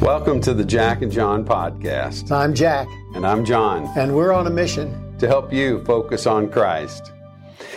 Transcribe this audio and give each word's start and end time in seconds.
Welcome 0.00 0.40
to 0.42 0.54
the 0.54 0.64
Jack 0.64 1.02
and 1.02 1.12
John 1.12 1.44
podcast. 1.44 2.30
I'm 2.32 2.54
Jack, 2.54 2.88
And 3.14 3.26
I'm 3.26 3.44
John 3.44 3.86
and 3.98 4.14
we're 4.14 4.32
on 4.32 4.46
a 4.46 4.50
mission. 4.50 5.16
to 5.18 5.26
help 5.28 5.52
you 5.52 5.84
focus 5.84 6.26
on 6.26 6.48
Christ. 6.50 7.12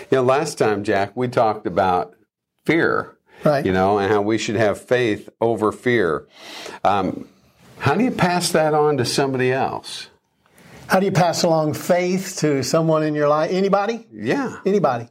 You 0.10 0.18
know, 0.18 0.24
last 0.24 0.58
time, 0.58 0.83
Jack, 0.86 1.12
we 1.15 1.28
talked 1.28 1.67
about 1.67 2.13
fear, 2.65 3.17
Right. 3.44 3.65
you 3.65 3.74
know, 3.74 3.97
and 3.99 4.10
how 4.12 4.22
we 4.22 4.38
should 4.38 4.56
have 4.56 4.79
faith 4.79 5.28
over 5.42 5.72
fear. 5.74 6.26
Um, 6.86 7.28
how 7.79 7.96
do 7.96 8.04
you 8.06 8.12
pass 8.12 8.49
that 8.53 8.74
on 8.74 8.96
to 8.97 9.05
somebody 9.05 9.51
else? 9.51 10.08
How 10.87 10.99
do 11.01 11.05
you 11.05 11.12
pass 11.12 11.44
along 11.44 11.74
faith 11.74 12.37
to 12.40 12.63
someone 12.63 13.03
in 13.03 13.15
your 13.15 13.28
life? 13.28 13.51
Anybody? 13.51 14.08
Yeah. 14.13 14.58
Anybody? 14.65 15.10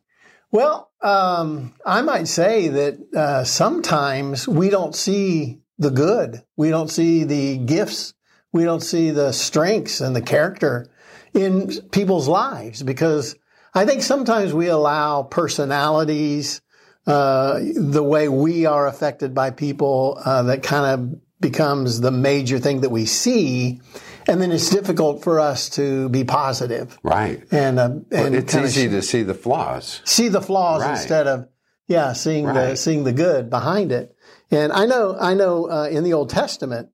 Well, 0.50 0.90
um, 1.02 1.74
I 1.84 2.00
might 2.02 2.29
say 2.29 2.68
that 2.68 3.14
uh, 3.14 3.44
sometimes 3.44 4.47
we 4.48 4.70
don't 4.70 4.95
see 4.95 5.59
the 5.82 5.91
good. 5.91 6.42
We 6.56 6.70
don't 6.70 6.88
see 6.91 7.24
the 7.24 7.59
gifts. 7.59 8.14
We 8.52 8.64
don't 8.64 8.82
see 8.82 9.10
the 9.10 9.32
strengths 9.32 10.00
and 10.00 10.14
the 10.14 10.23
character 10.23 10.88
in 11.34 11.70
people's 11.90 12.28
lives 12.28 12.82
because 12.82 13.34
I 13.74 13.87
think 13.87 14.02
sometimes 14.02 14.52
we 14.52 14.68
allow 14.68 15.23
personalities, 15.23 16.60
uh, 17.06 17.59
the 17.74 18.02
way 18.02 18.28
we 18.28 18.66
are 18.66 18.87
affected 18.87 19.34
by 19.34 19.50
people, 19.50 20.18
uh, 20.24 20.42
that 20.45 20.62
kind 20.62 20.87
of 20.87 21.20
becomes 21.40 22.01
the 22.01 22.10
major 22.10 22.59
thing 22.59 22.82
that 22.82 22.90
we 22.90 23.06
see. 23.06 23.80
And 24.28 24.40
then 24.40 24.52
it's 24.52 24.70
difficult 24.70 25.24
for 25.24 25.40
us 25.40 25.68
to 25.70 26.09
be 26.10 26.23
positive 26.23 26.96
Right. 27.02 27.42
and, 27.51 27.78
uh, 27.80 27.90
and 28.12 28.37
it's 28.37 28.52
kinda 28.52 28.68
easy 28.68 28.88
to 28.90 29.02
see 29.02 29.23
the 29.24 29.34
flaws. 29.34 30.01
see 30.04 30.28
the 30.28 30.40
flaws 30.40 30.82
Right. 30.82 30.92
instead 30.92 31.26
of 31.26 31.48
yeah 31.88 32.12
seeing 32.12 32.46
the 32.46 32.76
seeing 32.76 33.02
the 33.02 33.12
good 33.12 33.51
behind 33.51 33.90
it 33.90 34.12
and 34.52 34.73
i 34.73 34.87
know 34.87 35.16
i 35.19 35.34
know 35.34 35.69
uh, 35.69 35.88
in 35.91 36.04
the 36.04 36.13
old 36.13 36.30
testament 36.30 36.90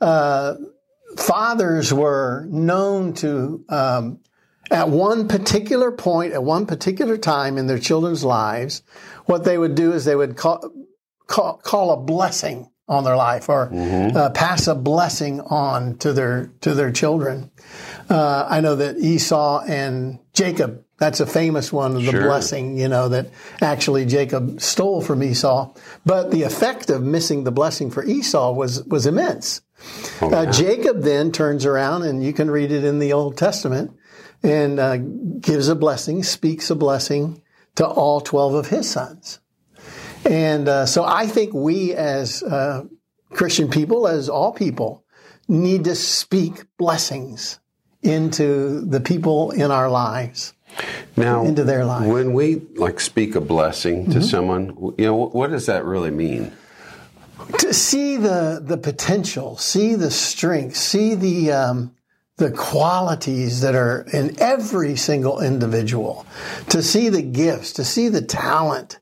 uh, 0.00 0.54
fathers 1.16 1.92
were 1.92 2.46
known 2.48 3.12
to 3.14 3.64
um, 3.68 4.20
at 4.70 4.88
one 4.88 5.26
particular 5.26 5.90
point 5.90 6.32
at 6.32 6.44
one 6.44 6.66
particular 6.66 7.16
time 7.16 7.58
in 7.58 7.66
their 7.66 7.78
children's 7.78 8.22
lives 8.22 8.82
what 9.26 9.42
they 9.44 9.58
would 9.58 9.74
do 9.74 9.92
is 9.92 10.04
they 10.04 10.14
would 10.14 10.36
call 10.36 10.70
call, 11.26 11.58
call 11.58 11.92
a 11.92 11.96
blessing 11.96 12.70
on 12.88 13.04
their 13.04 13.16
life 13.16 13.48
or 13.48 13.68
uh, 14.16 14.30
pass 14.30 14.66
a 14.66 14.74
blessing 14.74 15.40
on 15.42 15.98
to 15.98 16.12
their 16.12 16.50
to 16.62 16.74
their 16.74 16.90
children. 16.90 17.50
Uh, 18.08 18.46
I 18.48 18.60
know 18.62 18.76
that 18.76 18.96
Esau 18.96 19.62
and 19.68 20.18
Jacob, 20.32 20.84
that's 20.98 21.20
a 21.20 21.26
famous 21.26 21.72
one 21.72 21.96
of 21.96 22.02
the 22.04 22.10
Sure. 22.10 22.22
blessing, 22.22 22.76
you 22.78 22.88
know, 22.88 23.08
that 23.08 23.28
actually 23.60 24.04
Jacob 24.04 24.60
stole 24.60 25.00
from 25.00 25.22
Esau. 25.22 25.72
But 26.04 26.30
the 26.30 26.42
effect 26.42 26.90
of 26.90 27.02
missing 27.02 27.44
the 27.44 27.52
blessing 27.52 27.90
for 27.90 28.04
Esau 28.04 28.52
was, 28.52 28.84
was 28.84 29.06
immense. 29.06 29.62
Oh, 30.20 30.30
Uh. 30.32 30.50
Jacob 30.50 31.02
then 31.02 31.30
turns 31.32 31.64
around, 31.64 32.02
and 32.02 32.22
you 32.22 32.32
can 32.32 32.50
read 32.50 32.72
it 32.72 32.84
in 32.84 32.98
the 32.98 33.12
Old 33.12 33.36
Testament, 33.36 33.92
and 34.42 34.78
uh, 34.80 34.96
gives 35.40 35.68
a 35.68 35.74
blessing, 35.76 36.22
speaks 36.24 36.70
a 36.70 36.74
blessing 36.74 37.42
to 37.76 37.86
all 37.86 38.20
12 38.20 38.54
of 38.54 38.66
his 38.68 38.90
sons. 38.90 39.38
And 40.24 40.68
uh, 40.68 40.86
so 40.86 41.04
I 41.04 41.26
think 41.28 41.54
we 41.54 41.94
as 41.94 42.42
uh, 42.42 42.84
Christian 43.30 43.70
people, 43.70 44.08
as 44.08 44.28
all 44.28 44.52
people, 44.52 45.04
need 45.46 45.84
to 45.84 45.94
speak 45.94 46.64
blessings 46.76 47.60
into 48.02 48.80
the 48.80 49.00
people 49.00 49.50
in 49.52 49.70
our 49.70 49.88
lives, 49.88 50.54
Now, 51.16 51.44
into 51.44 51.64
their 51.64 51.84
lives. 51.84 52.06
when 52.06 52.32
we 52.32 52.62
like 52.76 53.00
speak 53.00 53.34
a 53.34 53.40
blessing 53.40 54.04
Mm-hmm. 54.04 54.12
to 54.12 54.22
someone, 54.22 54.94
you 54.98 55.06
know, 55.06 55.26
what 55.28 55.50
does 55.50 55.66
that 55.66 55.84
really 55.84 56.10
mean? 56.10 56.52
to 57.58 57.72
see 57.72 58.16
the 58.16 58.60
the 58.64 58.76
potential, 58.76 59.56
see 59.56 59.94
the 59.94 60.10
strength, 60.10 60.76
see 60.76 61.14
the 61.14 61.52
um, 61.52 61.94
the 62.36 62.50
qualities 62.50 63.60
that 63.62 63.74
are 63.74 64.06
in 64.12 64.40
every 64.40 64.96
single 64.96 65.40
individual, 65.40 66.26
to 66.68 66.82
see 66.82 67.08
the 67.08 67.22
gifts, 67.22 67.72
to 67.74 67.84
see 67.84 68.08
the 68.08 68.22
talent, 68.22 69.00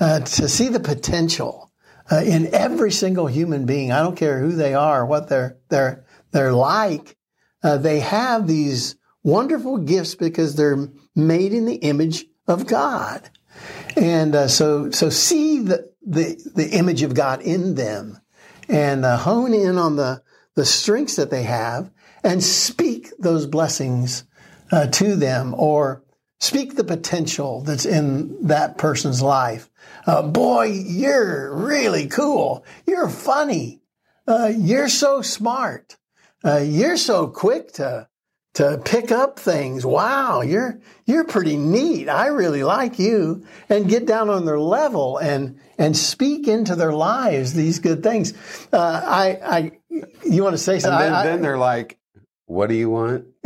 uh, 0.00 0.20
to 0.20 0.48
see 0.48 0.68
the 0.68 0.80
potential 0.80 1.70
uh, 2.10 2.16
in 2.16 2.52
every 2.54 2.90
single 2.90 3.26
human 3.26 3.64
being. 3.64 3.92
I 3.92 4.02
don't 4.02 4.16
care 4.16 4.38
who 4.40 4.52
they 4.52 4.74
are, 4.74 5.06
what 5.06 5.28
they're 5.28 5.56
they're 5.68 6.04
they're 6.32 6.52
like. 6.52 7.16
Uh, 7.62 7.78
they 7.78 8.00
have 8.00 8.46
these 8.46 8.96
wonderful 9.22 9.78
gifts 9.78 10.14
because 10.14 10.56
they're 10.56 10.88
made 11.14 11.52
in 11.52 11.64
the 11.64 11.76
image 11.76 12.26
of 12.46 12.66
God. 12.66 13.30
And 13.96 14.34
uh, 14.34 14.48
so, 14.48 14.90
so 14.90 15.10
see 15.10 15.60
the, 15.60 15.90
the 16.04 16.36
the 16.54 16.70
image 16.70 17.02
of 17.02 17.14
God 17.14 17.40
in 17.42 17.76
them, 17.76 18.20
and 18.68 19.04
uh, 19.04 19.16
hone 19.16 19.54
in 19.54 19.78
on 19.78 19.96
the 19.96 20.22
the 20.54 20.64
strengths 20.64 21.16
that 21.16 21.30
they 21.30 21.44
have, 21.44 21.90
and 22.22 22.42
speak 22.42 23.12
those 23.18 23.46
blessings 23.46 24.24
uh, 24.72 24.88
to 24.88 25.16
them, 25.16 25.54
or 25.56 26.02
speak 26.40 26.74
the 26.74 26.84
potential 26.84 27.62
that's 27.62 27.86
in 27.86 28.46
that 28.46 28.76
person's 28.76 29.22
life. 29.22 29.70
Uh, 30.06 30.22
boy, 30.22 30.64
you're 30.64 31.54
really 31.54 32.08
cool. 32.08 32.64
You're 32.86 33.08
funny. 33.08 33.80
Uh, 34.26 34.52
you're 34.54 34.88
so 34.88 35.22
smart. 35.22 35.96
Uh, 36.44 36.58
you're 36.58 36.96
so 36.96 37.28
quick 37.28 37.72
to 37.72 38.08
to 38.54 38.80
pick 38.84 39.10
up 39.12 39.38
things. 39.38 39.84
Wow, 39.86 40.40
you're 40.42 40.80
you're 41.06 41.24
pretty 41.24 41.56
neat. 41.56 42.08
I 42.08 42.26
really 42.28 42.62
like 42.64 42.98
you. 42.98 43.44
And 43.68 43.88
get 43.88 44.06
down 44.06 44.30
on 44.30 44.44
their 44.46 44.60
level 44.60 45.18
and 45.18 45.58
and 45.78 45.96
speak 45.96 46.46
into 46.48 46.76
their 46.76 46.92
lives 46.92 47.52
these 47.54 47.78
good 47.80 48.02
things. 48.02 48.32
Uh, 48.72 49.00
I 49.04 49.38
I 49.44 49.72
you 50.24 50.42
want 50.42 50.54
to 50.54 50.58
say 50.58 50.74
And 50.74 50.82
something? 50.82 51.00
then, 51.00 51.14
I- 51.14 51.20
I- 51.20 51.26
then 51.26 51.42
they're 51.42 51.58
like, 51.58 51.98
"What 52.46 52.68
do 52.68 52.74
you 52.74 52.90
want?" 52.90 53.26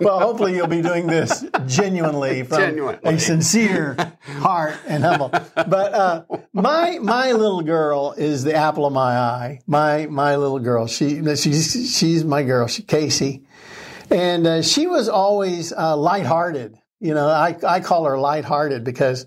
well, 0.00 0.18
hopefully 0.20 0.54
you'll 0.56 0.66
be 0.66 0.82
doing 0.82 1.06
this 1.06 1.44
genuinely 1.66 2.42
from 2.44 2.58
Genuinely. 2.58 3.00
a 3.04 3.18
sincere 3.18 3.96
heart 4.38 4.74
and 4.86 5.04
humble. 5.04 5.28
But 5.28 5.94
uh, 5.94 6.22
my 6.52 6.98
my 7.00 7.32
little 7.32 7.62
girl 7.62 8.12
is 8.16 8.44
the 8.44 8.54
apple 8.54 8.86
of 8.86 8.92
my 8.92 9.16
eye. 9.16 9.60
My 9.66 10.06
my 10.06 10.36
little 10.36 10.58
girl. 10.58 10.86
She 10.86 11.22
she's 11.36 11.96
she's 11.96 12.24
my 12.24 12.42
girl. 12.42 12.66
She, 12.66 12.82
Casey, 12.82 13.44
and 14.10 14.46
uh, 14.46 14.62
she 14.62 14.86
was 14.86 15.08
always 15.08 15.72
uh, 15.72 15.96
lighthearted. 15.96 16.76
You 16.98 17.14
know, 17.14 17.28
I 17.28 17.56
I 17.66 17.80
call 17.80 18.04
her 18.04 18.18
lighthearted 18.18 18.84
because 18.84 19.26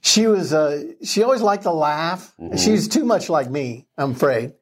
she 0.00 0.26
was 0.26 0.52
uh, 0.52 0.82
she 1.02 1.22
always 1.22 1.42
liked 1.42 1.64
to 1.64 1.72
laugh. 1.72 2.34
She's 2.56 2.88
too 2.88 3.04
much 3.04 3.28
like 3.28 3.50
me. 3.50 3.86
I'm 3.96 4.12
afraid. 4.12 4.52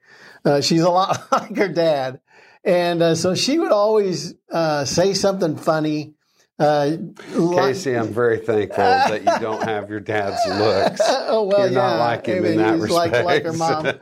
Uh, 0.45 0.61
she's 0.61 0.83
a 0.83 0.91
lot 0.91 1.21
like 1.33 1.56
her 1.56 1.69
dad. 1.69 2.21
And 2.65 3.00
uh, 3.00 3.15
so 3.15 3.34
she 3.37 3.59
would 3.59 3.71
always 3.71 4.34
uh, 4.50 4.84
say 4.84 5.15
something 5.15 5.56
funny. 5.56 6.15
Uh, 6.59 6.97
Casey, 7.34 7.94
I'm 7.94 8.15
very 8.15 8.39
thankful 8.39 8.83
that 8.83 9.21
you 9.21 9.41
don't 9.44 9.62
have 9.62 9.91
your 9.91 10.00
dad's 10.00 10.41
looks. 10.47 11.00
oh 11.05 11.44
well, 11.44 11.61
You're 11.61 11.69
yeah. 11.69 11.75
not 11.75 11.99
like 11.99 12.27
him 12.27 12.44
I 12.44 12.49
in 12.49 12.56
that 12.56 12.78
he's 12.78 12.91
like, 12.91 13.12
like 13.25 13.44
her 13.44 13.53
mom. 13.53 13.87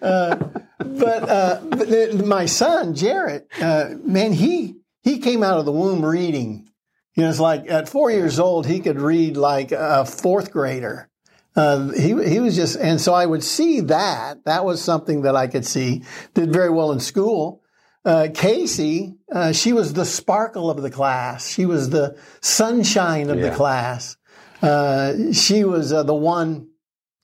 Uh, 0.00 0.36
but 0.78 1.28
uh, 1.28 1.60
but 1.68 1.88
the- 1.88 2.22
my 2.24 2.46
son 2.46 2.94
Jarrett, 2.94 3.48
uh, 3.60 3.90
man, 4.04 4.32
he 4.32 4.76
he 5.02 5.18
came 5.18 5.42
out 5.42 5.58
of 5.58 5.64
the 5.64 5.72
womb 5.72 6.04
reading. 6.04 6.68
You 7.14 7.24
know, 7.24 7.30
it's 7.30 7.40
like 7.40 7.68
at 7.68 7.88
four 7.88 8.10
years 8.12 8.38
old, 8.38 8.64
he 8.64 8.78
could 8.78 9.00
read 9.00 9.36
like 9.36 9.72
a 9.72 10.04
fourth 10.04 10.52
grader. 10.52 11.10
Uh, 11.56 11.88
he 11.88 12.10
he 12.28 12.38
was 12.38 12.54
just, 12.54 12.76
and 12.76 13.00
so 13.00 13.12
I 13.12 13.26
would 13.26 13.42
see 13.42 13.80
that. 13.80 14.44
That 14.44 14.64
was 14.64 14.80
something 14.80 15.22
that 15.22 15.34
I 15.34 15.48
could 15.48 15.66
see. 15.66 16.04
Did 16.34 16.52
very 16.52 16.70
well 16.70 16.92
in 16.92 17.00
school. 17.00 17.60
Uh, 18.04 18.28
Casey, 18.32 19.16
uh, 19.30 19.52
she 19.52 19.72
was 19.72 19.92
the 19.92 20.04
sparkle 20.04 20.70
of 20.70 20.80
the 20.80 20.90
class. 20.90 21.48
She 21.48 21.66
was 21.66 21.90
the 21.90 22.18
sunshine 22.40 23.28
of 23.28 23.38
the 23.40 23.50
class. 23.50 24.16
Uh, 24.62 25.32
she 25.32 25.64
was 25.64 25.92
uh, 25.92 26.02
the 26.02 26.14
one 26.14 26.68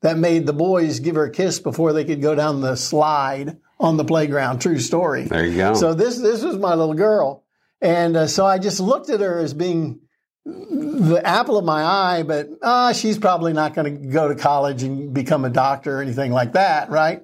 that 0.03 0.19
made 0.19 0.47
the 0.47 0.53
boys 0.53 1.01
give 1.01 1.15
her 1.15 1.25
a 1.25 1.31
kiss 1.31 1.59
before 1.59 1.93
they 1.93 2.05
could 2.05 2.21
go 2.21 2.35
down 2.35 2.61
the 2.61 2.77
slide 2.77 3.57
on 3.81 3.97
the 3.97 4.05
playground. 4.05 4.61
True 4.61 4.79
story. 4.79 5.25
There 5.25 5.47
you 5.47 5.57
go. 5.57 5.75
So 5.75 5.95
this 5.95 6.19
this 6.19 6.43
was 6.43 6.59
my 6.59 6.75
little 6.75 6.95
girl, 6.95 7.45
and 7.81 8.17
uh, 8.17 8.27
so 8.27 8.45
I 8.45 8.59
just 8.59 8.81
looked 8.81 9.11
at 9.11 9.21
her 9.21 9.39
as 9.39 9.55
being 9.55 10.01
the 10.45 11.23
apple 11.25 11.57
of 11.57 11.65
my 11.65 11.83
eye. 11.83 12.23
But 12.23 12.49
ah, 12.63 12.93
she's 12.93 13.19
probably 13.19 13.53
not 13.53 13.75
going 13.75 14.03
to 14.03 14.09
go 14.09 14.29
to 14.29 14.35
college 14.35 14.83
and 14.83 15.15
become 15.15 15.45
a 15.45 15.51
doctor 15.51 15.99
or 15.99 16.03
anything 16.03 16.33
like 16.33 16.53
that, 16.53 16.91
right? 16.91 17.23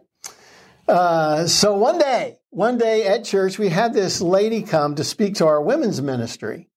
Uh, 0.91 1.47
so 1.47 1.77
one 1.77 1.99
day, 1.99 2.37
one 2.51 2.77
day 2.77 3.07
at 3.07 3.25
church, 3.25 3.61
we 3.61 3.69
had 3.69 3.95
this 3.95 4.21
lady 4.21 4.61
come 4.61 4.97
to 4.97 5.05
speak 5.05 5.37
to 5.37 5.47
our 5.47 5.63
women's 5.63 6.03
ministry, 6.03 6.69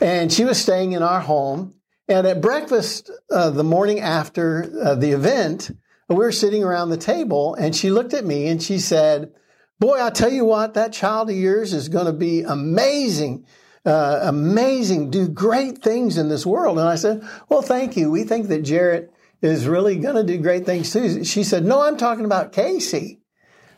and 0.00 0.32
she 0.32 0.44
was 0.44 0.62
staying 0.62 0.92
in 0.92 1.02
our 1.02 1.20
home. 1.20 1.74
And 2.06 2.24
at 2.24 2.40
breakfast 2.40 3.10
uh, 3.30 3.50
the 3.50 3.64
morning 3.64 3.98
after 3.98 4.70
uh, 4.80 4.94
the 4.94 5.10
event, 5.10 5.72
we 6.08 6.14
were 6.14 6.30
sitting 6.30 6.62
around 6.62 6.90
the 6.90 6.96
table, 6.96 7.56
and 7.56 7.74
she 7.74 7.90
looked 7.90 8.14
at 8.14 8.24
me 8.24 8.46
and 8.46 8.62
she 8.62 8.78
said, 8.78 9.32
Boy, 9.80 10.00
I 10.00 10.10
tell 10.10 10.32
you 10.32 10.44
what, 10.44 10.74
that 10.74 10.92
child 10.92 11.28
of 11.28 11.36
yours 11.36 11.72
is 11.72 11.88
going 11.88 12.06
to 12.06 12.12
be 12.12 12.42
amazing, 12.42 13.44
uh, 13.84 14.20
amazing, 14.22 15.10
do 15.10 15.28
great 15.28 15.78
things 15.82 16.16
in 16.16 16.28
this 16.28 16.46
world. 16.46 16.78
And 16.78 16.88
I 16.88 16.94
said, 16.94 17.28
Well, 17.48 17.62
thank 17.62 17.96
you. 17.96 18.08
We 18.08 18.22
think 18.22 18.46
that 18.48 18.62
Jarrett 18.62 19.12
is 19.42 19.66
really 19.66 19.98
going 19.98 20.14
to 20.14 20.24
do 20.24 20.38
great 20.40 20.64
things 20.64 20.92
too. 20.92 21.24
She 21.24 21.42
said, 21.42 21.64
No, 21.64 21.82
I'm 21.82 21.96
talking 21.96 22.24
about 22.24 22.52
Casey. 22.52 23.18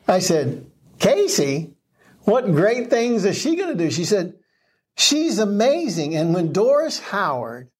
I 0.08 0.18
said, 0.18 0.66
Casey, 0.98 1.74
what 2.22 2.46
great 2.46 2.90
things 2.90 3.24
is 3.24 3.38
she 3.38 3.56
going 3.56 3.76
to 3.76 3.84
do? 3.84 3.90
She 3.90 4.04
said, 4.04 4.34
she's 4.96 5.38
amazing. 5.38 6.14
And 6.14 6.34
when 6.34 6.52
Doris 6.52 6.98
Howard 6.98 7.70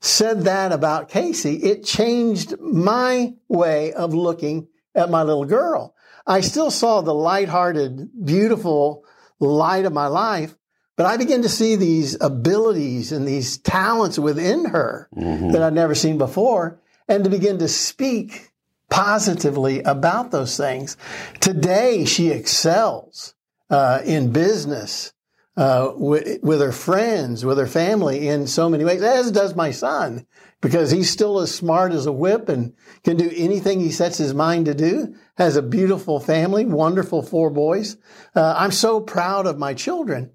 said 0.00 0.42
that 0.42 0.72
about 0.72 1.08
Casey, 1.08 1.56
it 1.56 1.84
changed 1.84 2.58
my 2.60 3.34
way 3.48 3.92
of 3.92 4.14
looking 4.14 4.68
at 4.94 5.10
my 5.10 5.22
little 5.22 5.44
girl. 5.44 5.94
I 6.26 6.40
still 6.40 6.70
saw 6.70 7.00
the 7.00 7.14
lighthearted, 7.14 8.24
beautiful 8.24 9.04
light 9.38 9.84
of 9.84 9.92
my 9.92 10.06
life, 10.06 10.56
but 10.96 11.06
I 11.06 11.16
began 11.16 11.42
to 11.42 11.48
see 11.48 11.76
these 11.76 12.20
abilities 12.20 13.12
and 13.12 13.28
these 13.28 13.58
talents 13.58 14.18
within 14.18 14.66
her 14.66 15.08
mm-hmm. 15.14 15.52
that 15.52 15.62
I'd 15.62 15.74
never 15.74 15.94
seen 15.94 16.18
before 16.18 16.80
and 17.08 17.24
to 17.24 17.30
begin 17.30 17.58
to 17.58 17.68
speak 17.68 18.50
positively 18.96 19.82
about 19.82 20.30
those 20.30 20.56
things. 20.56 20.96
Today, 21.40 22.06
she 22.06 22.30
excels 22.30 23.34
uh, 23.68 24.00
in 24.06 24.32
business, 24.32 25.12
uh, 25.54 25.92
with, 25.94 26.42
with 26.42 26.62
her 26.62 26.72
friends, 26.72 27.44
with 27.44 27.58
her 27.58 27.66
family 27.66 28.26
in 28.26 28.46
so 28.46 28.70
many 28.70 28.84
ways, 28.84 29.02
as 29.02 29.30
does 29.30 29.54
my 29.54 29.70
son, 29.70 30.26
because 30.62 30.90
he's 30.90 31.10
still 31.10 31.40
as 31.40 31.54
smart 31.54 31.92
as 31.92 32.06
a 32.06 32.12
whip 32.12 32.48
and 32.48 32.72
can 33.04 33.18
do 33.18 33.30
anything 33.36 33.80
he 33.80 33.90
sets 33.90 34.16
his 34.16 34.32
mind 34.32 34.64
to 34.64 34.74
do. 34.74 35.14
Has 35.36 35.56
a 35.56 35.62
beautiful 35.62 36.18
family, 36.18 36.64
wonderful 36.64 37.22
four 37.22 37.50
boys. 37.50 37.98
Uh, 38.34 38.54
I'm 38.56 38.72
so 38.72 39.00
proud 39.00 39.46
of 39.46 39.58
my 39.58 39.74
children. 39.74 40.32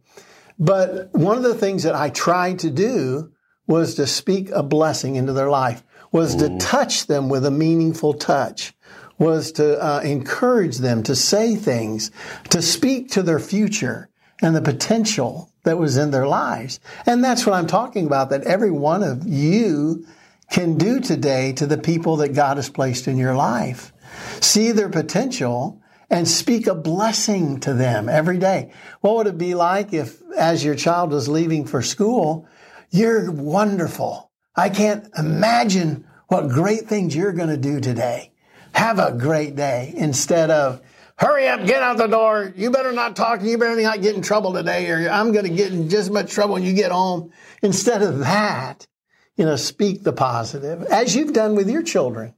But 0.59 1.11
one 1.13 1.35
of 1.37 1.43
the 1.43 1.55
things 1.55 1.81
that 1.81 1.95
I 1.95 2.11
tried 2.11 2.59
to 2.59 2.69
do 2.69 3.31
was 3.65 3.95
to 3.95 4.05
speak 4.05 4.51
a 4.51 4.61
blessing 4.61 5.15
into 5.15 5.33
their 5.33 5.49
life, 5.49 5.83
was 6.11 6.35
to 6.35 6.57
touch 6.57 7.07
them 7.07 7.29
with 7.29 7.45
a 7.45 7.51
meaningful 7.51 8.13
touch, 8.13 8.73
was 9.17 9.51
to 9.53 9.79
uh, 9.83 10.01
encourage 10.01 10.77
them 10.77 11.03
to 11.03 11.15
say 11.15 11.55
things, 11.55 12.11
to 12.49 12.61
speak 12.61 13.11
to 13.11 13.23
their 13.23 13.39
future 13.39 14.09
and 14.41 14.55
the 14.55 14.61
potential 14.61 15.51
that 15.63 15.77
was 15.77 15.97
in 15.97 16.11
their 16.11 16.27
lives. 16.27 16.79
And 17.05 17.23
that's 17.23 17.45
what 17.45 17.53
I'm 17.53 17.67
talking 17.67 18.07
about, 18.07 18.31
that 18.31 18.43
every 18.43 18.71
one 18.71 19.03
of 19.03 19.27
you 19.27 20.05
can 20.49 20.77
do 20.77 20.99
today 20.99 21.53
to 21.53 21.65
the 21.65 21.77
people 21.77 22.17
that 22.17 22.33
God 22.33 22.57
has 22.57 22.69
placed 22.69 23.07
in 23.07 23.17
your 23.17 23.35
life. 23.35 23.93
See 24.41 24.71
their 24.71 24.89
potential 24.89 25.81
and 26.09 26.27
speak 26.27 26.67
a 26.67 26.75
blessing 26.75 27.59
to 27.61 27.73
them 27.73 28.09
every 28.09 28.37
day. 28.37 28.71
What 28.99 29.15
would 29.15 29.27
it 29.27 29.37
be 29.37 29.53
like 29.53 29.93
if, 29.93 30.21
as 30.37 30.65
your 30.65 30.75
child 30.75 31.11
was 31.11 31.29
leaving 31.29 31.65
for 31.65 31.81
school, 31.81 32.47
you're 32.89 33.31
wonderful. 33.31 34.30
I 34.55 34.69
can't 34.69 35.07
imagine 35.17 36.05
what 36.27 36.49
great 36.49 36.87
things 36.87 37.15
you're 37.15 37.33
going 37.33 37.49
to 37.49 37.57
do 37.57 37.79
today. 37.79 38.31
Have 38.73 38.99
a 38.99 39.11
great 39.11 39.55
day 39.55 39.93
instead 39.95 40.49
of, 40.49 40.81
hurry 41.17 41.47
up, 41.47 41.65
get 41.65 41.81
out 41.81 41.97
the 41.97 42.07
door. 42.07 42.53
You 42.55 42.71
better 42.71 42.91
not 42.91 43.15
talk. 43.15 43.41
You 43.41 43.57
better 43.57 43.81
not 43.81 44.01
get 44.01 44.15
in 44.15 44.21
trouble 44.21 44.53
today 44.53 44.89
or 44.89 45.09
I'm 45.09 45.31
going 45.31 45.45
to 45.45 45.53
get 45.53 45.71
in 45.71 45.89
just 45.89 46.03
as 46.03 46.09
much 46.09 46.31
trouble 46.31 46.53
when 46.53 46.63
you 46.63 46.73
get 46.73 46.91
home. 46.91 47.31
Instead 47.61 48.01
of 48.01 48.19
that, 48.19 48.87
you 49.35 49.45
know, 49.45 49.55
speak 49.55 50.03
the 50.03 50.13
positive 50.13 50.83
as 50.83 51.15
you've 51.15 51.33
done 51.33 51.55
with 51.55 51.69
your 51.69 51.83
children, 51.83 52.33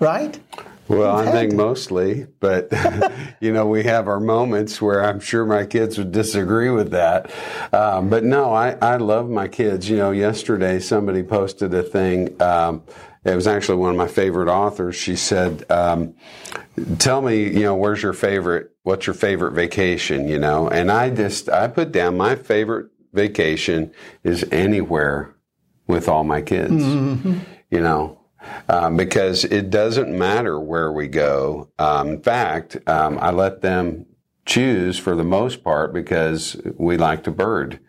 right? 0.00 0.38
Well, 0.88 1.16
I 1.16 1.30
think 1.30 1.54
mostly, 1.54 2.26
but 2.40 2.72
you 3.40 3.52
know, 3.52 3.66
we 3.66 3.84
have 3.84 4.06
our 4.06 4.20
moments 4.20 4.82
where 4.82 5.02
I'm 5.04 5.20
sure 5.20 5.46
my 5.46 5.64
kids 5.64 5.96
would 5.96 6.12
disagree 6.12 6.70
with 6.70 6.90
that. 6.90 7.30
Um, 7.72 8.10
but 8.10 8.24
no, 8.24 8.52
I, 8.52 8.76
I 8.82 8.96
love 8.96 9.30
my 9.30 9.48
kids. 9.48 9.88
You 9.88 9.96
know, 9.96 10.10
yesterday 10.10 10.78
somebody 10.80 11.22
posted 11.22 11.72
a 11.72 11.82
thing. 11.82 12.40
Um, 12.42 12.82
it 13.24 13.34
was 13.34 13.46
actually 13.46 13.78
one 13.78 13.90
of 13.90 13.96
my 13.96 14.08
favorite 14.08 14.48
authors. 14.48 14.96
She 14.96 15.16
said, 15.16 15.70
um, 15.70 16.14
"Tell 16.98 17.22
me, 17.22 17.44
you 17.44 17.62
know, 17.62 17.74
where's 17.74 18.02
your 18.02 18.12
favorite? 18.12 18.70
What's 18.82 19.06
your 19.06 19.14
favorite 19.14 19.52
vacation? 19.52 20.28
You 20.28 20.38
know?" 20.38 20.68
And 20.68 20.92
I 20.92 21.08
just 21.08 21.48
I 21.48 21.68
put 21.68 21.92
down 21.92 22.18
my 22.18 22.36
favorite 22.36 22.90
vacation 23.14 23.92
is 24.22 24.44
anywhere 24.52 25.34
with 25.86 26.08
all 26.08 26.24
my 26.24 26.42
kids. 26.42 26.72
Mm-hmm. 26.72 27.38
You 27.70 27.80
know, 27.80 28.20
um, 28.68 28.96
because 28.96 29.44
it 29.44 29.70
doesn't 29.70 30.16
matter 30.16 30.58
where 30.58 30.92
we 30.92 31.08
go. 31.08 31.70
Um, 31.78 32.08
in 32.08 32.22
fact, 32.22 32.76
um, 32.86 33.18
I 33.20 33.30
let 33.30 33.62
them 33.62 34.06
choose 34.46 34.98
for 34.98 35.16
the 35.16 35.24
most 35.24 35.64
part 35.64 35.92
because 35.92 36.60
we 36.76 36.96
like 36.96 37.24
to 37.24 37.30
bird. 37.30 37.80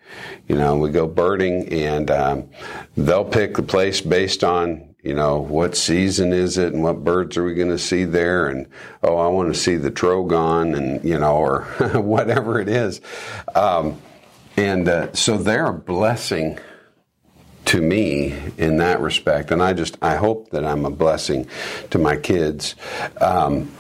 You 0.48 0.56
know, 0.56 0.78
we 0.78 0.90
go 0.90 1.08
birding 1.08 1.68
and 1.74 2.10
um, 2.10 2.50
they'll 2.96 3.26
pick 3.26 3.56
the 3.56 3.64
place 3.64 4.02
based 4.02 4.44
on 4.44 4.96
you 5.06 5.14
know, 5.14 5.38
what 5.38 5.78
season 5.78 6.34
is 6.34 6.58
it 6.58 6.74
and 6.74 6.82
what 6.82 7.04
birds 7.04 7.38
are 7.38 7.44
we 7.44 7.54
going 7.54 7.70
to 7.70 7.78
see 7.78 8.06
there? 8.06 8.48
And, 8.48 8.68
oh, 9.04 9.18
I 9.18 9.28
want 9.28 9.54
to 9.54 9.60
see 9.60 9.76
the 9.76 9.92
trogon 9.92 10.74
and, 10.74 11.06
you 11.06 11.20
know, 11.20 11.36
or 11.36 11.62
whatever 11.94 12.60
it 12.60 12.68
is. 12.68 13.02
Um, 13.54 14.02
and 14.58 14.90
uh, 14.90 15.14
so 15.14 15.38
they're 15.38 15.68
a 15.68 15.74
blessing 15.74 16.58
to 17.66 17.82
me 17.82 18.36
in 18.58 18.78
that 18.78 19.00
respect. 19.00 19.52
And 19.52 19.62
I 19.62 19.74
just, 19.74 19.98
I 20.02 20.16
hope 20.16 20.50
that 20.52 20.66
I'm 20.66 20.86
a 20.86 20.92
blessing 20.92 21.48
to 21.92 21.98
my 21.98 22.16
kids. 22.16 22.76
Um, 23.20 23.72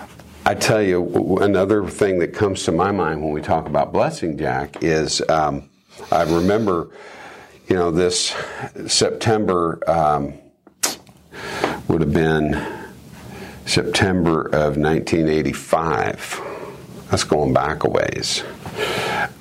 I 0.45 0.53
tell 0.53 0.81
you, 0.81 1.37
another 1.37 1.87
thing 1.87 2.19
that 2.19 2.33
comes 2.33 2.63
to 2.65 2.71
my 2.71 2.91
mind 2.91 3.23
when 3.23 3.31
we 3.31 3.41
talk 3.41 3.67
about 3.67 3.91
blessing, 3.91 4.37
Jack, 4.37 4.83
is 4.83 5.21
um, 5.29 5.69
I 6.11 6.23
remember, 6.23 6.89
you 7.67 7.75
know, 7.75 7.91
this 7.91 8.35
September. 8.87 9.79
Um, 9.89 10.35
would 11.87 12.01
have 12.01 12.13
been 12.13 12.53
September 13.65 14.47
of 14.47 14.77
1985. 14.77 16.41
That's 17.09 17.23
going 17.23 17.53
back 17.53 17.83
a 17.83 17.89
ways. 17.89 18.43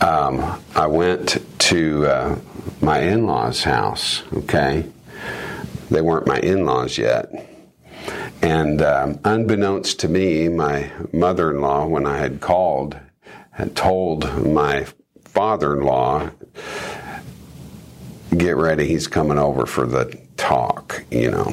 Um, 0.01 0.63
I 0.75 0.87
went 0.87 1.39
to 1.61 2.07
uh, 2.07 2.39
my 2.81 3.01
in 3.01 3.27
law's 3.27 3.65
house, 3.65 4.23
okay? 4.33 4.91
They 5.91 6.01
weren't 6.01 6.27
my 6.27 6.39
in 6.39 6.65
laws 6.65 6.99
yet. 6.99 7.31
And 8.43 8.83
um, 8.83 9.21
unbeknownst 9.25 10.01
to 10.01 10.09
me, 10.09 10.49
my 10.49 10.91
mother 11.13 11.51
in 11.51 11.61
law, 11.61 11.87
when 11.87 12.07
I 12.07 12.19
had 12.19 12.41
called, 12.41 12.99
had 13.53 13.75
told 13.75 14.47
my 14.47 14.87
father 15.25 15.79
in 15.79 15.85
law, 15.85 16.31
get 18.37 18.57
ready, 18.57 18.87
he's 18.87 19.07
coming 19.07 19.39
over 19.39 19.67
for 19.67 19.87
the 19.87 20.19
talk, 20.37 21.05
you 21.11 21.31
know. 21.31 21.47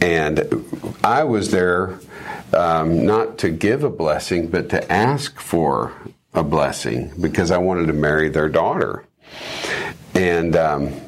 And 0.00 0.64
I 1.04 1.24
was 1.24 1.50
there 1.50 1.98
um, 2.52 3.04
not 3.04 3.38
to 3.38 3.50
give 3.50 3.84
a 3.84 3.90
blessing, 3.90 4.48
but 4.48 4.68
to 4.70 4.90
ask 4.90 5.38
for 5.38 5.92
a 6.34 6.42
blessing 6.42 7.12
because 7.20 7.50
I 7.50 7.58
wanted 7.58 7.86
to 7.86 7.92
marry 7.92 8.28
their 8.28 8.48
daughter. 8.48 9.04
And 10.14 10.56
um, 10.56 11.00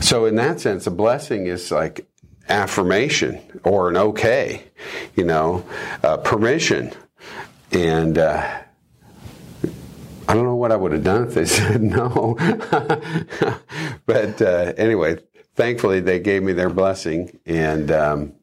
so, 0.00 0.26
in 0.26 0.36
that 0.36 0.60
sense, 0.60 0.86
a 0.86 0.90
blessing 0.90 1.46
is 1.46 1.70
like 1.70 2.06
affirmation 2.48 3.40
or 3.64 3.88
an 3.88 3.96
okay, 3.96 4.64
you 5.16 5.24
know, 5.24 5.64
uh, 6.02 6.16
permission. 6.18 6.92
And 7.72 8.16
uh, 8.16 8.62
I 10.28 10.34
don't 10.34 10.44
know 10.44 10.56
what 10.56 10.72
I 10.72 10.76
would 10.76 10.92
have 10.92 11.04
done 11.04 11.28
if 11.28 11.34
they 11.34 11.44
said 11.46 11.82
no. 11.82 12.36
but 14.06 14.42
uh, 14.42 14.72
anyway, 14.76 15.18
thankfully 15.54 16.00
they 16.00 16.20
gave 16.20 16.42
me 16.42 16.52
their 16.52 16.70
blessing, 16.70 17.38
and 17.46 17.90
um, 17.90 18.34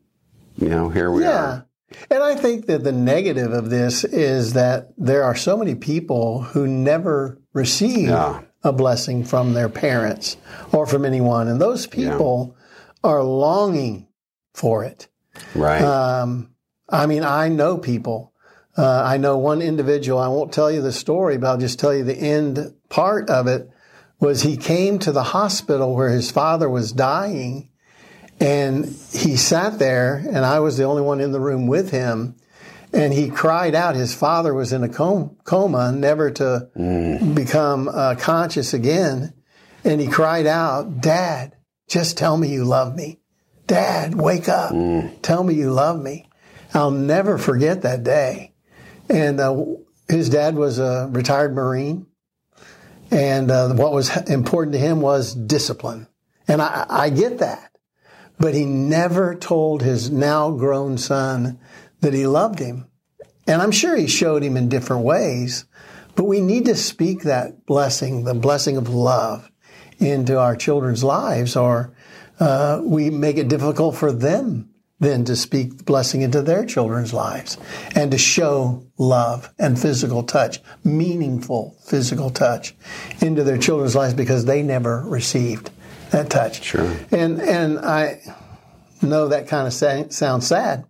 you 0.57 0.69
know 0.69 0.89
here 0.89 1.11
we 1.11 1.23
yeah. 1.23 1.45
are. 1.45 1.67
And 2.09 2.23
I 2.23 2.35
think 2.35 2.65
that 2.65 2.83
the 2.83 2.91
negative 2.91 3.51
of 3.51 3.69
this 3.69 4.03
is 4.03 4.53
that 4.53 4.89
there 4.97 5.23
are 5.23 5.35
so 5.35 5.57
many 5.57 5.75
people 5.75 6.41
who 6.41 6.67
never 6.67 7.39
receive 7.53 8.09
yeah. 8.09 8.41
a 8.63 8.73
blessing 8.73 9.23
from 9.23 9.53
their 9.53 9.69
parents 9.69 10.37
or 10.71 10.87
from 10.87 11.05
anyone, 11.05 11.47
and 11.47 11.61
those 11.61 11.85
people 11.87 12.55
yeah. 12.55 13.09
are 13.11 13.23
longing 13.23 14.07
for 14.53 14.83
it. 14.83 15.07
Right. 15.53 15.81
Um, 15.81 16.51
I 16.89 17.05
mean, 17.05 17.23
I 17.23 17.49
know 17.49 17.77
people. 17.77 18.33
Uh, 18.77 19.03
I 19.03 19.17
know 19.17 19.37
one 19.37 19.61
individual. 19.61 20.19
I 20.19 20.27
won't 20.27 20.51
tell 20.51 20.71
you 20.71 20.81
the 20.81 20.91
story, 20.91 21.37
but 21.37 21.47
I'll 21.47 21.57
just 21.57 21.79
tell 21.79 21.93
you 21.93 22.03
the 22.03 22.17
end 22.17 22.73
part 22.89 23.29
of 23.29 23.47
it 23.47 23.69
was 24.19 24.41
he 24.41 24.57
came 24.57 24.99
to 24.99 25.11
the 25.11 25.23
hospital 25.23 25.95
where 25.95 26.09
his 26.09 26.31
father 26.31 26.69
was 26.69 26.91
dying 26.91 27.69
and 28.39 28.85
he 28.85 29.35
sat 29.37 29.79
there 29.79 30.15
and 30.15 30.37
I 30.37 30.59
was 30.59 30.77
the 30.77 30.83
only 30.83 31.01
one 31.01 31.21
in 31.21 31.31
the 31.31 31.39
room 31.39 31.67
with 31.67 31.91
him 31.91 32.35
and 32.93 33.13
he 33.13 33.29
cried 33.29 33.75
out 33.75 33.95
his 33.95 34.13
father 34.13 34.53
was 34.53 34.73
in 34.73 34.83
a 34.83 34.89
coma 34.89 35.91
never 35.91 36.31
to 36.31 36.69
mm. 36.75 37.35
become 37.35 37.87
uh, 37.87 38.15
conscious 38.15 38.73
again 38.73 39.33
and 39.83 40.01
he 40.01 40.07
cried 40.07 40.47
out 40.47 41.01
dad 41.01 41.55
just 41.87 42.17
tell 42.17 42.37
me 42.37 42.49
you 42.49 42.65
love 42.65 42.95
me 42.95 43.19
dad 43.67 44.15
wake 44.15 44.49
up 44.49 44.71
mm. 44.71 45.11
tell 45.21 45.43
me 45.43 45.53
you 45.53 45.71
love 45.71 46.01
me 46.01 46.29
i'll 46.73 46.91
never 46.91 47.37
forget 47.37 47.83
that 47.83 48.03
day 48.03 48.53
and 49.09 49.39
uh, 49.39 49.55
his 50.09 50.29
dad 50.29 50.55
was 50.55 50.79
a 50.79 51.09
retired 51.11 51.53
marine 51.53 52.05
and 53.11 53.51
uh, 53.51 53.73
what 53.73 53.93
was 53.93 54.15
important 54.29 54.73
to 54.73 54.79
him 54.79 55.01
was 55.01 55.33
discipline. 55.33 56.07
And 56.47 56.61
I, 56.61 56.85
I 56.89 57.09
get 57.09 57.39
that. 57.39 57.71
But 58.39 58.53
he 58.53 58.65
never 58.65 59.35
told 59.35 59.81
his 59.81 60.11
now 60.11 60.51
grown 60.51 60.97
son 60.97 61.59
that 62.01 62.13
he 62.13 62.27
loved 62.27 62.59
him. 62.59 62.87
And 63.47 63.61
I'm 63.61 63.71
sure 63.71 63.95
he 63.95 64.07
showed 64.07 64.43
him 64.43 64.57
in 64.57 64.69
different 64.69 65.03
ways, 65.03 65.65
but 66.15 66.25
we 66.25 66.41
need 66.41 66.65
to 66.65 66.75
speak 66.75 67.23
that 67.23 67.65
blessing, 67.65 68.23
the 68.23 68.33
blessing 68.33 68.77
of 68.77 68.89
love, 68.89 69.51
into 69.99 70.39
our 70.39 70.55
children's 70.55 71.03
lives, 71.03 71.55
or 71.55 71.95
uh, 72.39 72.81
we 72.83 73.09
make 73.09 73.37
it 73.37 73.47
difficult 73.47 73.95
for 73.95 74.11
them 74.11 74.69
then 74.99 75.25
to 75.25 75.35
speak 75.35 75.85
blessing 75.85 76.21
into 76.21 76.41
their 76.41 76.65
children's 76.65 77.13
lives 77.13 77.57
and 77.95 78.11
to 78.11 78.17
show 78.17 78.85
love 78.97 79.53
and 79.59 79.79
physical 79.79 80.23
touch, 80.23 80.59
meaningful 80.83 81.75
physical 81.83 82.29
touch 82.29 82.73
into 83.21 83.43
their 83.43 83.57
children's 83.57 83.95
lives 83.95 84.13
because 84.13 84.45
they 84.45 84.63
never 84.63 85.01
received 85.01 85.69
that 86.11 86.29
touch. 86.29 86.63
Sure. 86.63 86.95
And 87.11 87.41
and 87.41 87.79
I 87.79 88.21
know 89.01 89.27
that 89.29 89.47
kind 89.47 89.67
of 89.67 89.73
sa- 89.73 90.09
sounds 90.09 90.47
sad, 90.47 90.85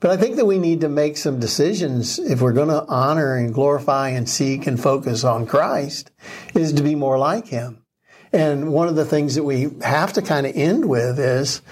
but 0.00 0.10
I 0.10 0.16
think 0.16 0.36
that 0.36 0.46
we 0.46 0.58
need 0.58 0.80
to 0.80 0.88
make 0.88 1.16
some 1.16 1.38
decisions 1.38 2.18
if 2.18 2.40
we're 2.40 2.52
going 2.52 2.68
to 2.68 2.84
honor 2.86 3.36
and 3.36 3.52
glorify 3.54 4.10
and 4.10 4.28
seek 4.28 4.66
and 4.66 4.80
focus 4.80 5.24
on 5.24 5.46
Christ 5.46 6.10
is 6.54 6.72
to 6.74 6.82
be 6.82 6.94
more 6.94 7.18
like 7.18 7.48
him. 7.48 7.84
And 8.32 8.72
one 8.72 8.86
of 8.86 8.94
the 8.94 9.04
things 9.04 9.34
that 9.34 9.42
we 9.42 9.70
have 9.82 10.12
to 10.12 10.22
kind 10.22 10.46
of 10.46 10.52
end 10.54 10.88
with 10.88 11.18
is 11.18 11.62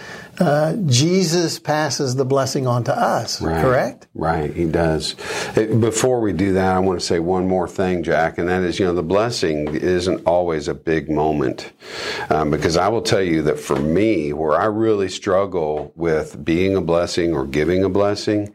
uh, 0.40 0.74
Jesus 0.86 1.60
passes 1.60 2.16
the 2.16 2.24
blessing 2.24 2.66
on 2.66 2.82
to 2.84 2.92
us, 2.96 3.40
Right. 3.40 3.62
correct? 3.62 4.08
Right, 4.14 4.52
he 4.52 4.64
does. 4.64 5.14
Eh, 5.56 5.66
Before 5.66 6.20
we 6.20 6.32
do 6.32 6.54
that, 6.54 6.72
I 6.74 6.80
want 6.80 6.98
to 6.98 7.06
say 7.06 7.20
one 7.20 7.46
more 7.46 7.68
thing, 7.68 8.02
Jack, 8.02 8.38
and 8.38 8.48
that 8.48 8.62
is, 8.62 8.80
you 8.80 8.86
know, 8.86 8.94
the 8.94 9.04
blessing 9.04 9.68
isn't 9.72 10.26
always 10.26 10.66
a 10.66 10.74
big 10.74 11.08
moment. 11.08 11.70
Um, 12.28 12.50
because 12.50 12.76
I 12.76 12.88
will 12.88 13.02
tell 13.02 13.22
you 13.22 13.42
that 13.42 13.60
for 13.60 13.76
me, 13.76 14.32
where 14.32 14.60
I 14.60 14.64
really 14.66 15.08
struggle 15.08 15.92
with 15.94 16.44
being 16.44 16.74
a 16.76 16.80
blessing 16.80 17.34
or 17.34 17.46
giving 17.46 17.84
a 17.84 17.88
blessing 17.88 18.52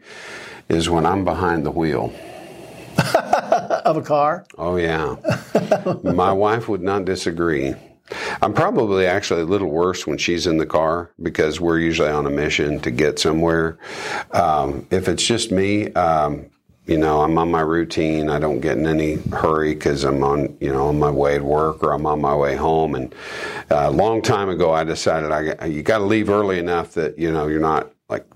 is 0.68 0.90
when 0.90 1.06
I'm 1.06 1.24
behind 1.24 1.64
the 1.64 1.70
wheel. 1.70 2.12
Of 3.84 3.96
a 3.98 4.02
car. 4.02 4.46
Oh, 4.56 4.76
yeah. 4.76 5.16
My 6.02 6.32
wife 6.32 6.68
would 6.68 6.80
not 6.80 7.04
disagree. 7.04 7.74
I'm 8.42 8.52
probably 8.52 9.06
actually 9.06 9.42
a 9.42 9.46
little 9.46 9.70
worse 9.70 10.06
when 10.06 10.18
she's 10.18 10.46
in 10.46 10.58
the 10.58 10.66
car 10.66 11.10
because 11.22 11.60
we're 11.60 11.78
usually 11.78 12.10
on 12.10 12.26
a 12.26 12.30
mission 12.30 12.80
to 12.80 12.90
get 12.90 13.18
somewhere. 13.18 13.78
Um, 14.32 14.86
if 14.90 15.08
it's 15.08 15.24
just 15.24 15.50
me, 15.50 15.92
um, 15.92 16.46
you 16.86 16.98
know, 16.98 17.22
I'm 17.22 17.38
on 17.38 17.50
my 17.50 17.62
routine. 17.62 18.28
I 18.28 18.38
don't 18.38 18.60
get 18.60 18.76
in 18.76 18.86
any 18.86 19.14
hurry 19.32 19.74
because 19.74 20.04
I'm 20.04 20.22
on, 20.22 20.56
you 20.60 20.70
know, 20.70 20.88
on 20.88 20.98
my 20.98 21.10
way 21.10 21.38
to 21.38 21.44
work 21.44 21.82
or 21.82 21.92
I'm 21.92 22.04
on 22.04 22.20
my 22.20 22.34
way 22.34 22.56
home. 22.56 22.94
And 22.94 23.14
uh, 23.70 23.84
a 23.86 23.90
long 23.90 24.20
time 24.20 24.50
ago, 24.50 24.72
I 24.72 24.84
decided 24.84 25.32
I 25.32 25.66
you 25.66 25.82
got 25.82 25.98
to 25.98 26.04
leave 26.04 26.28
early 26.28 26.58
enough 26.58 26.92
that 26.94 27.18
you 27.18 27.32
know 27.32 27.46
you're 27.46 27.60
not 27.60 27.90
like 28.10 28.26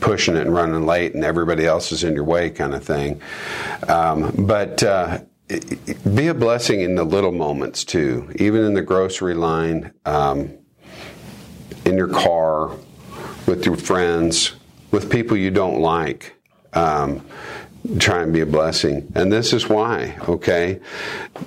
pushing 0.00 0.34
it 0.34 0.42
and 0.42 0.54
running 0.54 0.86
late 0.86 1.14
and 1.14 1.24
everybody 1.24 1.66
else 1.66 1.92
is 1.92 2.04
in 2.04 2.14
your 2.14 2.24
way 2.24 2.48
kind 2.48 2.72
of 2.72 2.82
thing. 2.82 3.20
Um, 3.86 4.32
but 4.46 4.82
uh, 4.82 5.20
be 6.14 6.28
a 6.28 6.34
blessing 6.34 6.80
in 6.80 6.94
the 6.94 7.04
little 7.04 7.32
moments 7.32 7.84
too, 7.84 8.30
even 8.36 8.64
in 8.64 8.74
the 8.74 8.82
grocery 8.82 9.34
line, 9.34 9.92
um, 10.04 10.56
in 11.84 11.96
your 11.96 12.08
car, 12.08 12.76
with 13.46 13.66
your 13.66 13.76
friends, 13.76 14.52
with 14.90 15.10
people 15.10 15.36
you 15.36 15.50
don't 15.50 15.80
like. 15.80 16.36
Um, 16.72 17.26
try 17.98 18.22
and 18.22 18.32
be 18.32 18.40
a 18.40 18.46
blessing. 18.46 19.12
And 19.14 19.32
this 19.32 19.52
is 19.52 19.68
why, 19.68 20.16
okay? 20.28 20.80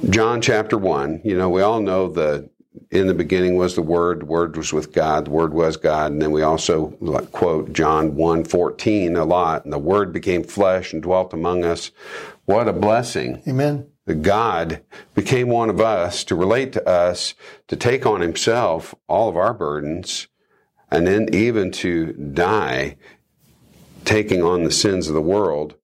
John 0.09 0.41
chapter 0.41 0.77
1, 0.77 1.21
you 1.24 1.38
know, 1.38 1.50
we 1.50 1.62
all 1.62 1.81
know 1.81 2.09
the 2.09 2.50
in 2.91 3.07
the 3.07 3.13
beginning 3.13 3.55
was 3.55 3.75
the 3.75 3.81
word 3.81 4.21
the 4.21 4.25
word 4.25 4.57
was 4.57 4.74
with 4.74 4.91
god 4.91 5.25
the 5.25 5.31
word 5.31 5.53
was 5.53 5.77
god 5.77 6.12
and 6.12 6.21
then 6.21 6.31
we 6.31 6.41
also 6.41 6.88
quote 7.31 7.71
john 7.71 8.12
1.14 8.12 9.17
a 9.17 9.24
lot 9.24 9.63
and 9.63 9.71
the 9.71 9.79
word 9.79 10.12
became 10.12 10.43
flesh 10.43 10.91
and 10.91 11.01
dwelt 11.01 11.33
among 11.33 11.63
us 11.63 11.91
what 12.45 12.67
a 12.67 12.74
blessing 12.74 13.41
Amen. 13.47 13.88
That 14.05 14.21
God 14.21 14.83
became 15.13 15.50
one 15.50 15.69
of 15.69 15.81
us 15.81 16.24
to 16.25 16.35
relate 16.35 16.74
to 16.74 16.88
us, 16.88 17.33
to 17.67 17.75
take 17.75 18.05
on 18.05 18.21
himself 18.21 18.93
all 19.07 19.29
of 19.29 19.38
our 19.38 19.53
burdens, 19.53 20.27
and 20.91 21.07
then 21.07 21.27
even 21.33 21.71
to 21.71 22.13
die, 22.13 22.97
taking 24.03 24.43
on 24.43 24.63
the 24.63 24.71
sins 24.71 25.07
of 25.07 25.15
the 25.15 25.21
world. 25.21 25.75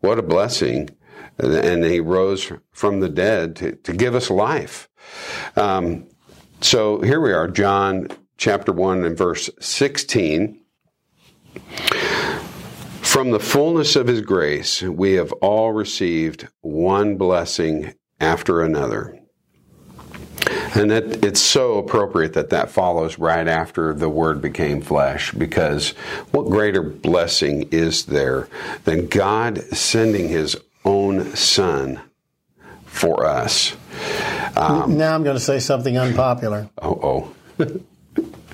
What 0.00 0.18
a 0.18 0.22
blessing. 0.22 0.90
And 1.38 1.84
he 1.84 2.00
rose 2.00 2.52
from 2.70 3.00
the 3.00 3.08
dead 3.08 3.56
to, 3.56 3.72
to 3.76 3.92
give 3.94 4.14
us 4.14 4.28
life. 4.28 4.90
Um, 5.56 6.06
so 6.60 7.00
here 7.00 7.20
we 7.20 7.32
are, 7.32 7.48
John 7.48 8.08
chapter 8.36 8.72
1 8.72 9.04
and 9.04 9.16
verse 9.16 9.48
16. 9.60 10.60
From 13.10 13.32
the 13.32 13.40
fullness 13.40 13.96
of 13.96 14.06
his 14.06 14.20
grace, 14.20 14.82
we 14.82 15.14
have 15.14 15.32
all 15.42 15.72
received 15.72 16.46
one 16.60 17.16
blessing 17.16 17.94
after 18.20 18.62
another. 18.62 19.18
And 20.76 20.92
that 20.92 21.24
it's 21.24 21.40
so 21.40 21.78
appropriate 21.78 22.34
that 22.34 22.50
that 22.50 22.70
follows 22.70 23.18
right 23.18 23.48
after 23.48 23.92
the 23.92 24.08
word 24.08 24.40
became 24.40 24.80
flesh 24.80 25.32
because 25.32 25.90
what 26.30 26.46
greater 26.46 26.82
blessing 26.82 27.68
is 27.72 28.04
there 28.06 28.46
than 28.84 29.08
God 29.08 29.58
sending 29.74 30.28
his 30.28 30.56
own 30.84 31.34
son 31.34 32.00
for 32.84 33.26
us? 33.26 33.76
Um, 34.56 34.96
now 34.96 35.16
I'm 35.16 35.24
going 35.24 35.36
to 35.36 35.42
say 35.42 35.58
something 35.58 35.98
unpopular. 35.98 36.70
Oh, 36.80 37.34
oh, 37.58 37.74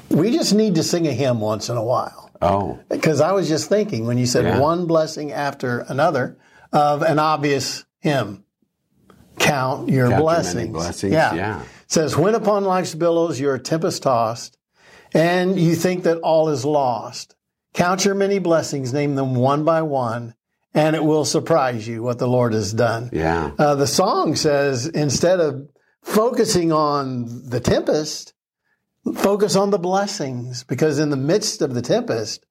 We 0.09 0.31
just 0.31 0.55
need 0.55 0.77
to 0.77 0.83
sing 0.83 1.07
a 1.07 1.13
hymn 1.13 1.41
once 1.41 1.69
in 1.69 1.77
a 1.77 1.85
while. 1.85 2.25
Oh, 2.43 2.78
Because 2.88 3.21
I 3.21 3.33
was 3.33 3.49
just 3.49 3.69
thinking 3.69 4.07
when 4.07 4.19
you 4.19 4.26
said 4.26 4.45
Yeah. 4.45 4.61
one 4.61 4.87
blessing 4.87 5.33
after 5.33 5.81
another 5.88 6.37
of 6.73 7.02
an 7.02 7.19
obvious 7.19 7.85
hymn. 8.00 8.45
Count 9.38 9.88
your 9.90 10.09
Count 10.09 10.23
blessings. 10.23 10.73
blessings, 10.73 11.12
Yeah. 11.12 11.35
yeah. 11.35 11.61
It 11.62 11.66
says, 11.88 12.16
when 12.16 12.35
upon 12.35 12.64
life's 12.64 12.95
billows 12.95 13.38
you're 13.38 13.59
tempest 13.59 14.02
tossed 14.02 14.57
and 15.12 15.59
you 15.59 15.75
think 15.75 16.05
that 16.05 16.19
all 16.19 16.49
is 16.49 16.64
lost, 16.64 17.35
count 17.75 18.05
your 18.05 18.14
many 18.14 18.38
blessings, 18.38 18.93
name 18.93 19.14
them 19.14 19.35
one 19.35 19.64
by 19.64 19.83
one, 19.83 20.35
and 20.75 20.97
it 20.97 21.05
will 21.05 21.25
surprise 21.25 21.87
you 21.87 22.02
what 22.02 22.19
the 22.19 22.26
Lord 22.28 22.55
has 22.55 22.73
done. 22.73 23.11
yeah, 23.12 23.50
Uh, 23.59 23.75
the 23.75 23.87
song 23.87 24.37
says 24.37 24.87
instead 24.87 25.38
of 25.40 25.69
focusing 26.02 26.73
on 26.73 27.26
the 27.49 27.61
tempest, 27.61 28.33
focus 29.15 29.57
on 29.57 29.71
the 29.71 29.79
blessings 29.79 30.65
because 30.65 30.99
in 30.99 31.11
the 31.11 31.17
midst 31.17 31.63
of 31.63 31.75
the 31.75 31.83
tempest, 31.83 32.45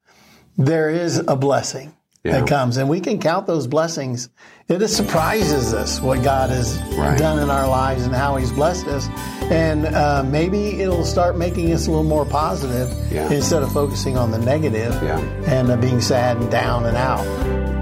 there 0.58 0.90
is 0.90 1.18
a 1.28 1.36
blessing 1.36 1.94
Yeah. 2.24 2.40
that 2.40 2.48
comes, 2.48 2.78
and 2.78 2.90
we 2.90 3.02
can 3.02 3.20
count 3.20 3.46
those 3.46 3.68
blessings. 3.68 4.30
It 4.68 4.88
surprises 4.88 5.74
us 5.74 6.02
what 6.02 6.24
God 6.24 6.50
has 6.50 6.80
Right. 6.98 7.18
done 7.20 7.38
in 7.40 7.50
our 7.52 7.68
lives 7.68 8.06
and 8.06 8.16
how 8.16 8.36
He's 8.38 8.52
blessed 8.52 8.88
us, 8.88 9.08
and 9.52 9.86
uh, 9.86 10.24
maybe 10.26 10.82
it'll 10.82 11.06
start 11.06 11.38
making 11.38 11.72
us 11.74 11.86
a 11.88 11.92
little 11.92 12.04
more 12.04 12.26
positive 12.26 12.90
Yeah. 13.12 13.30
instead 13.30 13.62
of 13.62 13.72
focusing 13.72 14.18
on 14.18 14.32
the 14.32 14.40
negative 14.40 14.98
Yeah. 15.04 15.20
and 15.46 15.70
uh, 15.70 15.76
being 15.78 16.02
sad 16.02 16.38
and 16.38 16.50
down 16.50 16.86
and 16.86 16.98
out. 16.98 17.26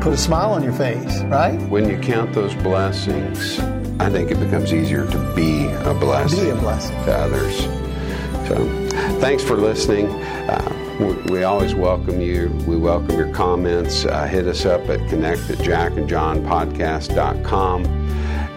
Put 0.02 0.12
a 0.14 0.18
smile 0.18 0.52
on 0.52 0.62
your 0.64 0.74
face, 0.74 1.22
right? 1.30 1.58
when 1.70 1.88
you 1.88 1.98
count 2.00 2.34
those 2.34 2.54
blessings, 2.56 3.60
I 4.02 4.10
think 4.10 4.30
it 4.32 4.40
becomes 4.42 4.74
easier 4.74 5.06
to 5.06 5.18
be 5.36 5.68
a 5.68 5.94
blessing, 5.94 6.44
Be 6.44 6.50
a 6.50 6.56
blessing. 6.56 6.96
to 7.06 7.16
others. 7.18 7.68
So, 8.48 8.68
thanks 9.20 9.44
for 9.44 9.56
listening. 9.56 10.08
Uh, 10.08 10.98
we, 11.00 11.14
we 11.32 11.44
always 11.44 11.74
welcome 11.74 12.20
you. 12.22 12.50
We 12.68 12.78
welcome 12.78 13.18
your 13.18 13.34
comments. 13.34 14.06
Uh, 14.06 14.28
hit 14.28 14.46
us 14.48 14.66
up 14.66 14.88
at 14.90 15.00
connect 15.10 15.50
at 15.50 15.58
jackandjohnpodcast.com. 15.60 17.86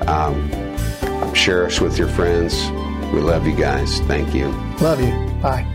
Um, 0.08 1.34
share 1.34 1.66
us 1.66 1.80
with 1.80 1.98
your 1.98 2.08
friends. 2.08 2.54
We 3.12 3.20
love 3.20 3.46
you 3.46 3.54
guys. 3.56 4.00
Thank 4.00 4.34
you. 4.34 4.48
Love 4.80 5.00
you. 5.00 5.12
Bye. 5.40 5.66